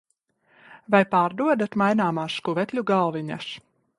[0.95, 3.55] Vai pārdodat maināmās skuvekļu galviņas?